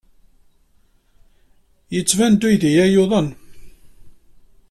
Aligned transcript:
Yettban-d 1.93 2.41
uydi-a 2.47 2.85
yuḍen. 2.93 3.27